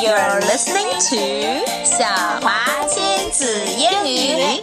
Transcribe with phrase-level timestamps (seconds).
[0.00, 2.04] You're listening to 小
[2.40, 3.44] 华亲子
[3.76, 4.62] 英语。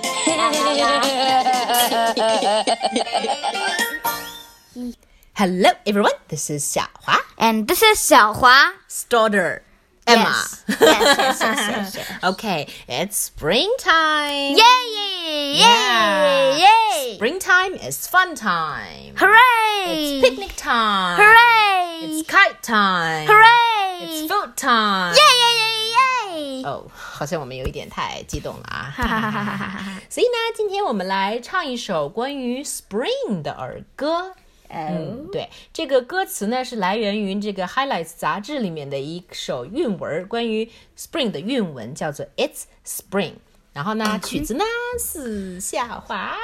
[5.33, 8.73] Hello everyone, this is 小华 And this is 小华。
[9.09, 9.61] daughter
[10.07, 10.23] Emma.
[10.23, 10.63] Yes.
[10.67, 12.23] Yes, yes, yes, yes, yes.
[12.23, 14.55] okay, it's springtime.
[14.55, 14.85] Yay!
[15.25, 15.57] Yay!
[15.57, 16.57] Yeah.
[16.57, 17.15] Yay!
[17.15, 19.15] Springtime is fun time.
[19.17, 20.21] Hooray!
[20.21, 21.17] It's picnic time.
[21.17, 22.07] Hooray!
[22.07, 23.27] It's kite time.
[23.27, 23.68] Hooray!
[24.00, 25.12] It's food time.
[25.12, 25.34] Yay!
[25.40, 25.54] Yay!
[25.54, 26.62] Yay!
[26.62, 26.66] Yay!
[26.66, 28.90] 哦，好像我们有一点太激动了啊！
[28.94, 30.00] 哈哈哈哈哈哈！
[30.08, 34.32] 所以呢，今天我们来唱一首关于 spring 的儿歌。
[34.68, 43.34] 嗯，对，这个歌词呢是来源于这个 Highlights 杂志里面的一首韵文，关于 spring 的韵文叫做 It's Spring。
[43.72, 44.64] 然后呢，曲子呢
[44.98, 46.36] 是夏华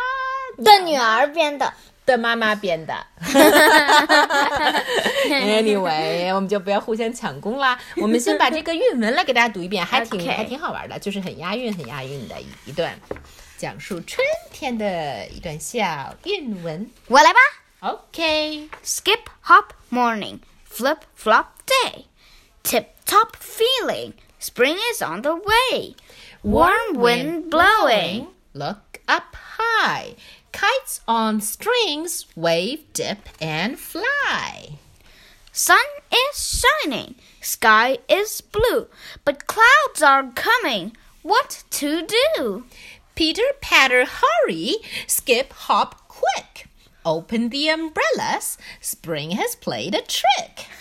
[0.65, 1.73] 的女儿编的。
[2.07, 2.95] 的妈妈编的。
[5.29, 7.77] anyway，我们就不要互相抢功啦。
[7.97, 12.97] 我们先把这个韵文来给大家读一遍，还挺 Okay 还挺好玩的，就是很押韵、很押韵的一一段
[13.59, 16.89] 讲述春天的一段小韵文。
[17.09, 17.41] 我来吧。
[17.81, 20.39] OK，Skip hop morning,
[20.73, 22.05] flip flop day.
[22.63, 25.97] Tip top feeling, spring is on the way.
[26.45, 28.29] Warm wind blowing.
[28.53, 30.15] Look up high.
[30.57, 34.79] Kites on strings wave, dip, and fly.
[35.53, 38.87] Sun is shining, sky is blue,
[39.27, 40.97] but clouds are coming.
[41.21, 42.65] What to do?
[43.15, 46.69] Pitter patter hurry, skip hop quick.
[47.05, 50.69] Open the umbrellas, spring has played a trick.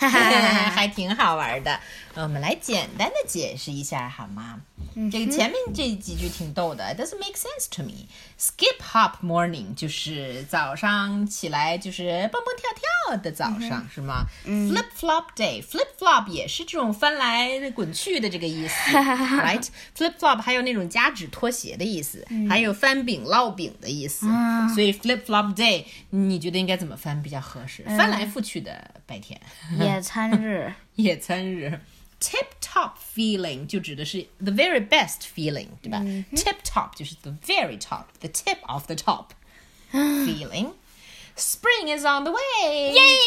[5.10, 8.06] 这个前面这几句挺逗的 doesn't make sense to me.
[8.38, 24.26] Skip hop morning 就是早上起来就是蹦蹦跳跳的早上、是吗、f l i p flop day，flip flop 也是这种翻来滚去的这个意思， right？flip flop 还有那种夹趾拖鞋的意思，还有翻饼烙饼的意思，
[24.74, 27.82] 所以 flip flop day 你觉得应该怎么翻比较合适？
[27.84, 29.40] 翻来覆去的白天。
[29.78, 30.72] 野餐日。
[30.96, 31.78] 野餐日。
[32.19, 35.99] Tip top feeling 就指的是 the very best feeling，对吧、
[36.35, 39.29] t i p top 就是 the very top，the tip of the top
[39.91, 42.93] feeling。Spring is on the way！
[42.93, 43.17] Yay!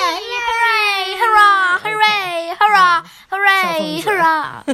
[0.00, 1.14] Hooray!
[1.14, 1.78] Hurrah!
[1.78, 2.54] Hooray!
[2.58, 3.04] Hurrah!
[3.30, 4.02] Hooray!
[4.02, 4.64] Hurrah!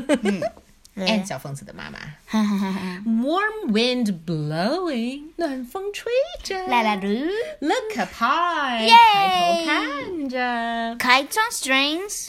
[0.97, 1.99] 哎，小 疯子的妈妈。
[3.05, 6.11] Warm wind blowing，暖风吹
[6.43, 6.67] 着。
[6.69, 7.31] 啦啦噜
[7.61, 10.97] Look up high， Yay 抬头看着。
[10.99, 12.29] Kites on strings,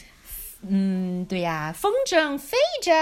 [0.68, 2.92] 嗯，对呀，风筝飞着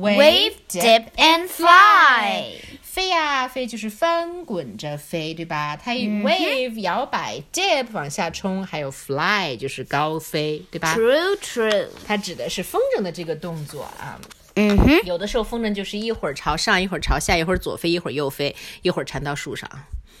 [0.00, 2.54] wave, dip, and fly.
[2.82, 5.76] 飞呀、飞就是翻滚着飞，对吧？
[5.76, 11.88] 它以 wave 摇摆，dip 往下冲，还有 fly 就是高飞，对吧？True, true.
[12.06, 14.20] 它指的是风筝的这个动作啊。
[14.60, 19.68] 嗯哼，有的时候风筝就是一会儿朝上，一会儿朝下，一会儿左飞，一会儿右飞，一会儿缠到树上。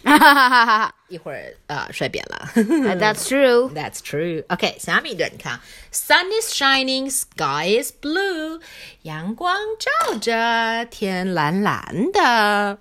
[1.08, 2.48] 一会儿呃摔扁了。
[2.54, 3.70] That's true.
[3.76, 4.42] That's true.
[4.48, 5.60] OK，下面一段你看
[5.92, 8.62] ，Sun is shining, sky is blue，
[9.02, 12.78] 阳光照着，天蓝蓝的。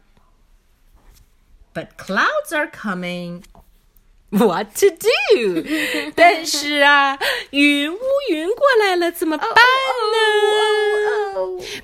[1.73, 3.43] But clouds are coming.
[4.31, 5.65] What to do？
[6.15, 7.17] 但是啊，
[7.49, 7.97] 云乌
[8.29, 9.57] 云过来了，怎么办呢、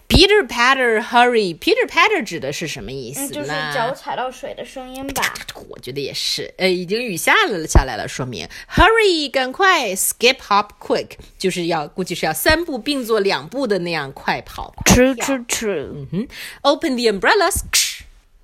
[0.08, 1.58] Peter patter hurry.
[1.58, 3.30] Peter patter 指的是什么意思呢？
[3.30, 5.34] 就是脚踩到水的声音吧。
[5.70, 14.76] 我觉得也是，呃，已经雨下了下来了，说明 hurry 赶快 skip hop quick 就是要估计是要三步并作两步的那样快跑。
[14.86, 16.06] True, true, true.
[16.12, 16.28] 嗯
[16.62, 17.62] ，open the umbrellas，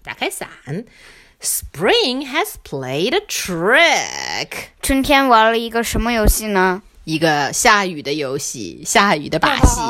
[0.04, 0.50] 打开伞。
[1.41, 6.83] Spring has played a trick，春天玩了一个什么游戏呢？
[7.05, 9.81] 一个下雨的游戏，下雨的把戏，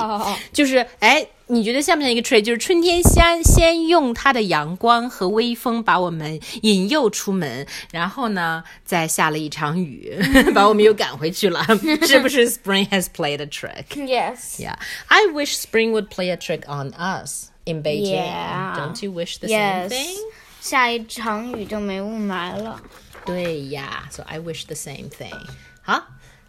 [0.53, 2.43] 就是哎，你觉得像不像一个 trick？
[2.43, 10.15] 就是春天先先用它的阳光和微风把我们引诱出门，然后呢，再下了一场雨，
[10.55, 11.65] 把我们又赶回去了，
[12.07, 12.51] 是不是？
[12.51, 13.87] Spring has played a trick.
[13.95, 14.61] Yes.
[14.61, 14.75] Yeah,
[15.07, 18.27] I wish spring would play a trick on us in Beijing.
[18.27, 18.77] Yeah.
[18.77, 19.89] Don't you wish the Yes.
[19.89, 20.17] same thing?
[20.62, 22.80] 下一场雨就没雾霾了。
[23.26, 25.36] 对呀，so I wish the same thing.
[25.82, 26.04] 好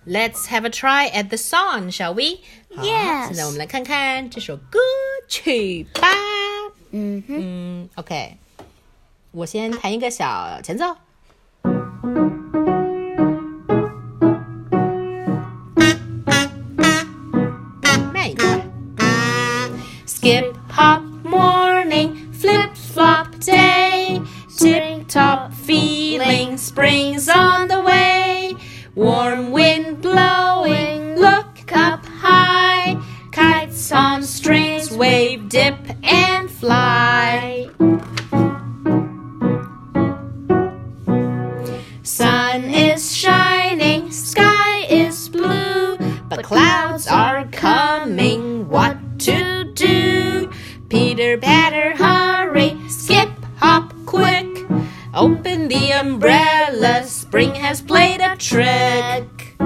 [0.06, 2.40] ，Let's have a try at the song, shall we?
[2.70, 4.78] Yes 现在我们来看看这首歌
[5.28, 6.08] 曲吧。
[6.90, 8.36] 嗯哼，嗯，OK，
[9.30, 10.94] 我先弹一个小前奏。
[18.12, 18.70] 慢一点。
[20.06, 21.02] Skip hop
[34.90, 37.68] wave, dip, and fly.
[42.02, 45.96] Sun is shining, sky is blue,
[46.28, 48.68] but clouds are coming.
[48.68, 50.50] What to do?
[50.88, 54.46] Pitter, patter, hurry, skip, hop, quick.
[55.14, 59.56] Open the umbrella, spring has played a trick.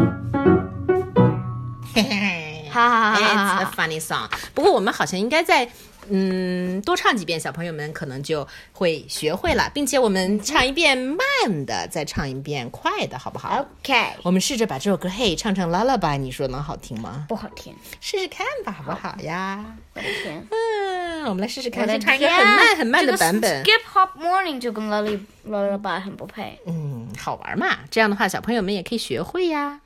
[2.79, 4.29] It's a funny song.
[4.77, 5.67] 我们好像应该在
[6.11, 11.19] 嗯多唱几遍，小朋友们可能就会学会了，并且我们唱一遍慢
[11.65, 17.25] 的，再唱一遍快的，好不好 OK，我们试着把这首歌嘿唱成 lullaby，你说能好听吗？
[17.27, 19.65] 不好听，试试看吧，好不好呀？
[19.95, 20.47] 不好听。
[20.51, 23.65] 嗯，我们来试试看，我的先唱一个很慢很慢的版本。
[23.65, 26.61] Skip Hop Morning 就跟 Lullaby 很不配。
[26.67, 27.79] 嗯，好玩嘛？
[27.91, 29.81] 这样的话，小朋友们也可以学会呀。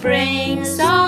[0.00, 1.05] Feeling, spring's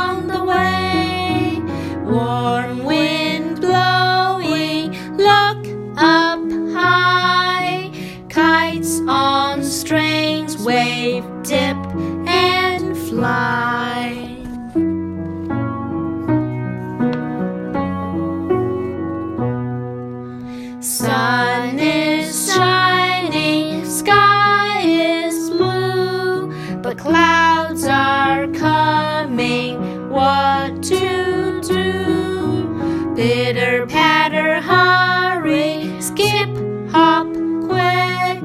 [33.88, 36.50] patter, hurry, skip,
[36.92, 37.28] hop,
[37.68, 38.44] quick.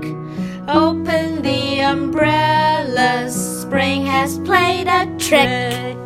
[0.69, 5.96] Open the umbrellas, spring has played a trick.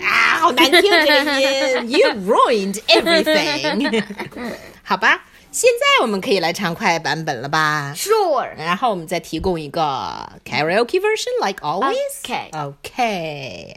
[0.00, 4.04] Ah, 好 难听这个音，You ruined everything
[4.84, 7.92] 。好吧，现在我们可以来唱快版本了吧？
[7.96, 8.48] ，Sure。
[8.56, 9.80] 然后我们再提供一个
[10.44, 11.96] karaoke version, like always.
[12.22, 12.50] Okay.
[12.52, 13.76] OK，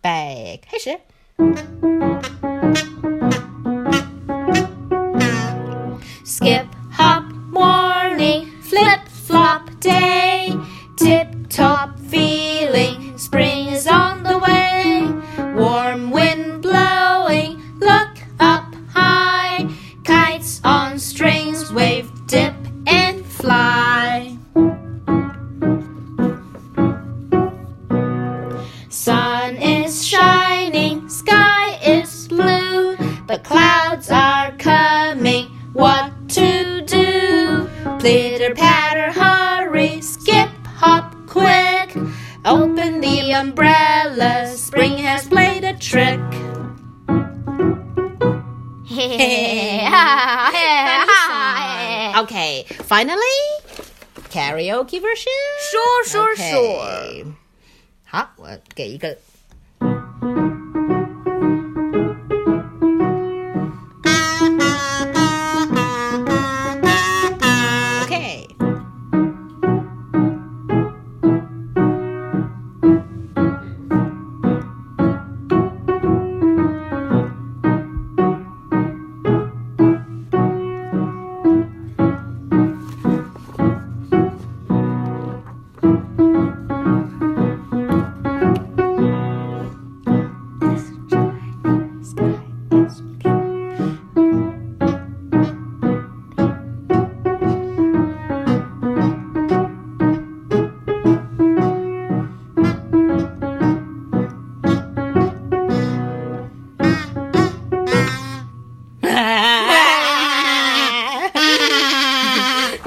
[0.00, 1.00] 备开始。
[6.24, 6.66] Skip,
[43.28, 46.20] the umbrella, spring has played a trick.
[52.16, 53.40] Okay, finally,
[54.30, 55.32] karaoke version.
[55.70, 56.50] Sure, sure, Okay.
[56.50, 57.34] sure.
[58.06, 59.18] 好，我给一个。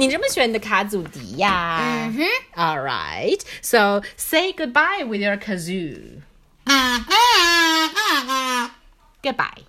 [0.01, 1.79] 你这么喜欢你的卡祖笛呀？
[1.81, 2.23] 嗯哼。
[2.55, 6.21] All right, so say goodbye with your kazoo.
[9.23, 9.63] Goodbye.